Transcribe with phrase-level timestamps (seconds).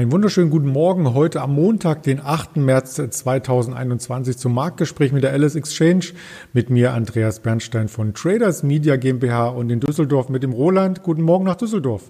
[0.00, 2.56] Einen wunderschönen guten Morgen heute am Montag, den 8.
[2.56, 6.14] März 2021 zum Marktgespräch mit der Alice Exchange.
[6.54, 11.02] Mit mir Andreas Bernstein von Traders Media GmbH und in Düsseldorf mit dem Roland.
[11.02, 12.04] Guten Morgen nach Düsseldorf.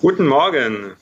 [0.00, 0.92] Guten Morgen.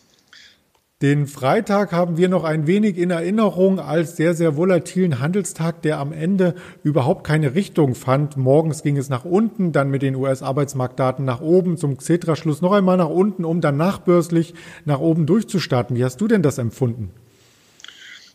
[1.02, 5.98] Den Freitag haben wir noch ein wenig in Erinnerung als sehr, sehr volatilen Handelstag, der
[5.98, 6.54] am Ende
[6.84, 8.38] überhaupt keine Richtung fand.
[8.38, 12.96] Morgens ging es nach unten, dann mit den US-Arbeitsmarktdaten nach oben, zum Xetra-Schluss noch einmal
[12.96, 14.54] nach unten, um dann nachbörslich
[14.86, 15.98] nach oben durchzustarten.
[15.98, 17.12] Wie hast du denn das empfunden?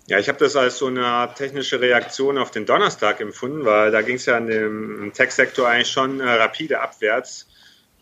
[0.05, 4.03] Ja, ich habe das als so eine technische Reaktion auf den Donnerstag empfunden, weil da
[4.03, 7.47] ging es ja in dem Tech-Sektor eigentlich schon äh, rapide abwärts.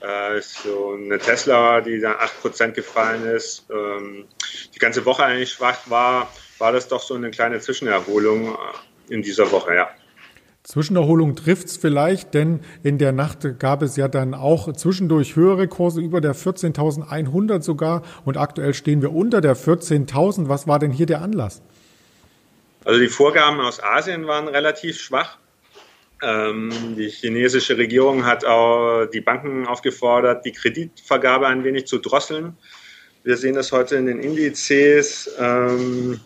[0.02, 4.26] Äh, so eine Tesla, die dann 8% gefallen ist, ähm,
[4.74, 9.22] die ganze Woche eigentlich schwach war, war das doch so eine kleine Zwischenerholung äh, in
[9.22, 9.90] dieser Woche, ja.
[10.64, 16.00] Zwischenerholung trifft's vielleicht, denn in der Nacht gab es ja dann auch zwischendurch höhere Kurse
[16.00, 20.48] über der 14.100 sogar und aktuell stehen wir unter der 14.000.
[20.48, 21.62] Was war denn hier der Anlass?
[22.86, 25.38] Also die Vorgaben aus Asien waren relativ schwach.
[26.22, 32.58] Ähm, die chinesische Regierung hat auch die Banken aufgefordert, die Kreditvergabe ein wenig zu drosseln.
[33.24, 35.30] Wir sehen das heute in den Indizes.
[35.40, 36.20] Ähm,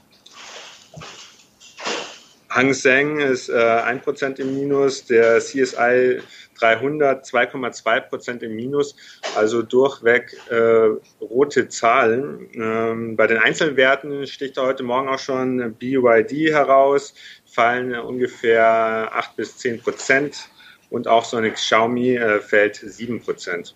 [2.49, 6.21] Hang Seng ist äh, 1% im Minus, der CSI
[6.59, 8.95] 300 2,2% im Minus,
[9.35, 10.89] also durchweg äh,
[11.21, 12.49] rote Zahlen.
[12.53, 17.13] Ähm, bei den Einzelwerten sticht heute Morgen auch schon BYD heraus,
[17.45, 20.49] fallen ungefähr 8 bis 10 Prozent
[20.89, 23.75] und auch so eine Xiaomi äh, fällt 7 Prozent.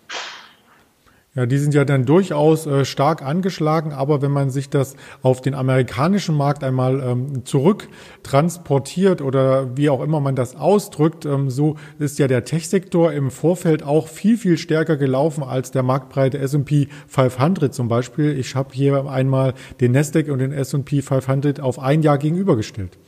[1.38, 5.40] Ja, die sind ja dann durchaus äh, stark angeschlagen, aber wenn man sich das auf
[5.40, 7.86] den amerikanischen Markt einmal ähm, zurück
[8.28, 13.84] oder wie auch immer man das ausdrückt, ähm, so ist ja der Tech-Sektor im Vorfeld
[13.84, 18.36] auch viel, viel stärker gelaufen als der marktbreite S&P 500 zum Beispiel.
[18.36, 22.98] Ich habe hier einmal den Nasdaq und den S&P 500 auf ein Jahr gegenübergestellt.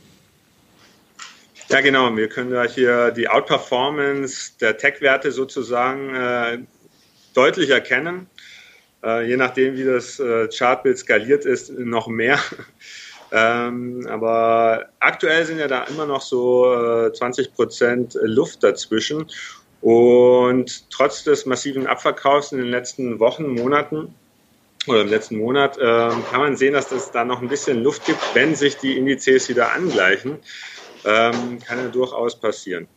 [1.67, 2.15] Ja, genau.
[2.15, 6.59] Wir können da hier die Outperformance der Tech-Werte sozusagen äh,
[7.33, 8.27] deutlich erkennen.
[9.03, 12.39] Äh, je nachdem, wie das äh, Chartbild skaliert ist, noch mehr.
[13.31, 19.27] ähm, aber aktuell sind ja da immer noch so äh, 20 Prozent Luft dazwischen.
[19.81, 24.13] Und trotz des massiven Abverkaufs in den letzten Wochen, Monaten
[24.87, 28.05] oder im letzten Monat, äh, kann man sehen, dass es da noch ein bisschen Luft
[28.05, 30.37] gibt, wenn sich die Indizes wieder angleichen
[31.05, 32.87] ähm, kann ja durchaus passieren.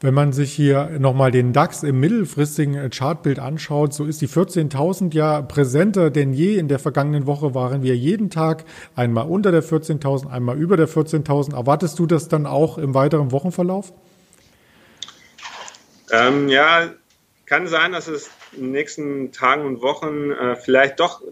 [0.00, 5.14] Wenn man sich hier nochmal den DAX im mittelfristigen Chartbild anschaut, so ist die 14.000
[5.14, 6.56] ja präsenter denn je.
[6.56, 8.64] In der vergangenen Woche waren wir jeden Tag
[8.96, 11.54] einmal unter der 14.000, einmal über der 14.000.
[11.54, 13.92] Erwartest du das dann auch im weiteren Wochenverlauf?
[16.10, 16.90] Ähm, ja,
[17.46, 21.22] kann sein, dass es in den nächsten Tagen und Wochen äh, vielleicht doch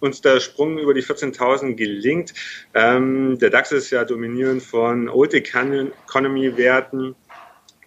[0.00, 2.32] uns der Sprung über die 14.000 gelingt.
[2.74, 7.14] Ähm, der DAX ist ja dominierend von Old Economy Werten.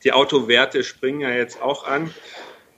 [0.03, 2.13] Die Autowerte springen ja jetzt auch an.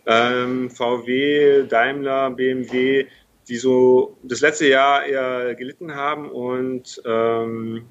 [0.05, 3.07] Ähm, VW, Daimler, BMW,
[3.47, 7.85] die so das letzte Jahr eher gelitten haben und ähm,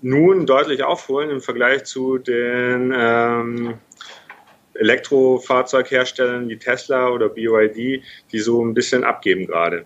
[0.00, 3.78] nun deutlich aufholen im Vergleich zu den ähm,
[4.74, 9.84] Elektrofahrzeugherstellern wie Tesla oder BYD, die so ein bisschen abgeben gerade.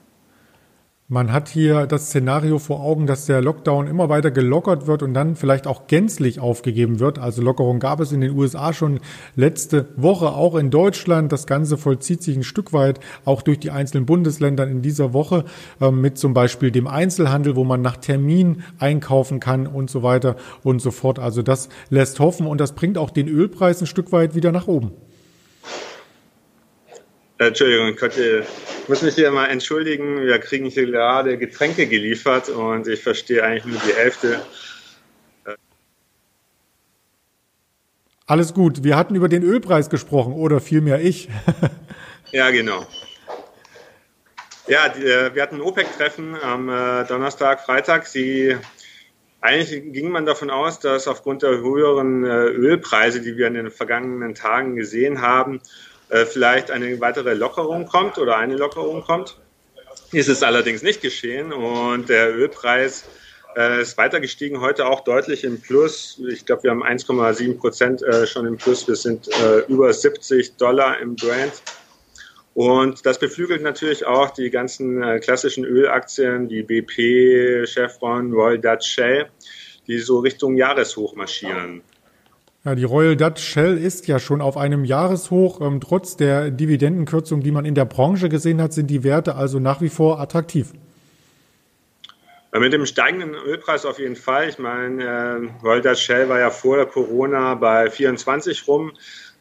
[1.08, 5.14] Man hat hier das Szenario vor Augen, dass der Lockdown immer weiter gelockert wird und
[5.14, 7.20] dann vielleicht auch gänzlich aufgegeben wird.
[7.20, 8.98] Also Lockerung gab es in den USA schon
[9.36, 11.30] letzte Woche, auch in Deutschland.
[11.30, 15.44] Das Ganze vollzieht sich ein Stück weit auch durch die einzelnen Bundesländer in dieser Woche
[15.80, 20.34] äh, mit zum Beispiel dem Einzelhandel, wo man nach Termin einkaufen kann und so weiter
[20.64, 21.20] und so fort.
[21.20, 24.66] Also das lässt hoffen und das bringt auch den Ölpreis ein Stück weit wieder nach
[24.66, 24.90] oben.
[27.38, 30.22] Entschuldigung, ich muss mich hier mal entschuldigen.
[30.22, 34.40] Wir kriegen hier gerade Getränke geliefert und ich verstehe eigentlich nur die Hälfte.
[38.26, 38.82] Alles gut.
[38.82, 41.28] Wir hatten über den Ölpreis gesprochen oder vielmehr ich.
[42.32, 42.86] ja, genau.
[44.66, 48.06] Ja, die, äh, wir hatten ein OPEC-Treffen am äh, Donnerstag, Freitag.
[48.06, 48.56] Sie,
[49.40, 53.70] eigentlich ging man davon aus, dass aufgrund der höheren äh, Ölpreise, die wir in den
[53.70, 55.60] vergangenen Tagen gesehen haben,
[56.08, 59.36] vielleicht eine weitere Lockerung kommt oder eine Lockerung kommt.
[60.12, 63.04] Ist es allerdings nicht geschehen und der Ölpreis
[63.56, 66.20] äh, ist weiter gestiegen, heute auch deutlich im Plus.
[66.28, 68.86] Ich glaube, wir haben 1,7 Prozent äh, schon im Plus.
[68.86, 69.28] Wir sind
[69.68, 71.62] über 70 Dollar im Brand.
[72.54, 79.26] Und das beflügelt natürlich auch die ganzen klassischen Ölaktien wie BP, Chevron, Royal Dutch Shell,
[79.86, 81.82] die so Richtung Jahreshoch marschieren.
[82.66, 85.60] Ja, die Royal Dutch Shell ist ja schon auf einem Jahreshoch.
[85.60, 89.60] Ähm, trotz der Dividendenkürzung, die man in der Branche gesehen hat, sind die Werte also
[89.60, 90.72] nach wie vor attraktiv.
[92.58, 94.48] Mit dem steigenden Ölpreis auf jeden Fall.
[94.48, 98.90] Ich meine, äh, Royal Dutch Shell war ja vor Corona bei 24 rum,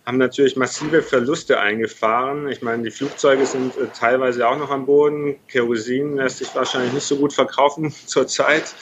[0.06, 2.48] haben natürlich massive Verluste eingefahren.
[2.50, 5.38] Ich meine, die Flugzeuge sind äh, teilweise auch noch am Boden.
[5.48, 8.76] Kerosin lässt sich wahrscheinlich nicht so gut verkaufen zurzeit.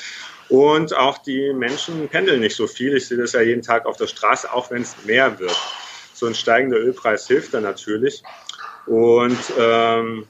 [0.49, 2.95] Und auch die Menschen pendeln nicht so viel.
[2.95, 5.57] Ich sehe das ja jeden Tag auf der Straße, auch wenn es mehr wird.
[6.13, 8.23] So ein steigender Ölpreis hilft dann natürlich.
[8.85, 10.27] Und ähm,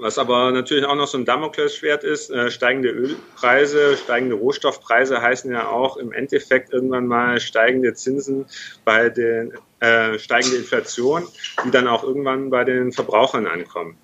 [0.00, 5.50] was aber natürlich auch noch so ein Damoklesschwert ist, äh, steigende Ölpreise, steigende Rohstoffpreise heißen
[5.50, 8.46] ja auch im Endeffekt irgendwann mal steigende Zinsen
[8.84, 11.26] bei den äh, steigende Inflation,
[11.64, 13.98] die dann auch irgendwann bei den Verbrauchern ankommen.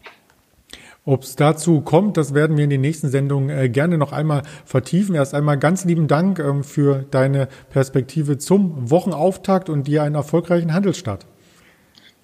[1.06, 4.42] Ob es dazu kommt, das werden wir in den nächsten Sendungen äh, gerne noch einmal
[4.64, 5.14] vertiefen.
[5.14, 10.72] Erst einmal ganz lieben Dank ähm, für deine Perspektive zum Wochenauftakt und dir einen erfolgreichen
[10.72, 11.26] Handelsstart.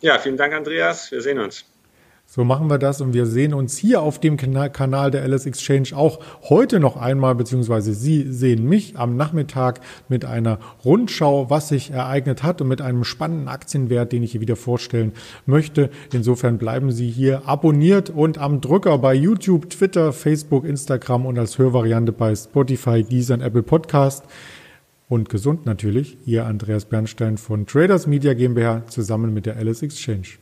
[0.01, 1.11] Ja, vielen Dank, Andreas.
[1.11, 1.67] Wir sehen uns.
[2.33, 5.89] So machen wir das und wir sehen uns hier auf dem Kanal der LS Exchange
[5.97, 11.91] auch heute noch einmal, beziehungsweise Sie sehen mich am Nachmittag mit einer Rundschau, was sich
[11.91, 15.11] ereignet hat und mit einem spannenden Aktienwert, den ich hier wieder vorstellen
[15.45, 15.91] möchte.
[16.13, 21.59] Insofern bleiben Sie hier abonniert und am Drücker bei YouTube, Twitter, Facebook, Instagram und als
[21.59, 24.25] Hörvariante bei Spotify, Deezer und Apple Podcast.
[25.09, 30.39] Und gesund natürlich, Ihr Andreas Bernstein von Traders Media GmbH zusammen mit der LS Exchange.